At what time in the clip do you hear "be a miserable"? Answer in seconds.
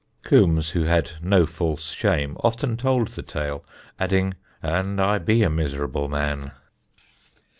5.19-6.09